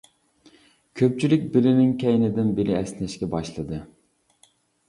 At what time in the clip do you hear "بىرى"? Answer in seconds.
2.61-2.75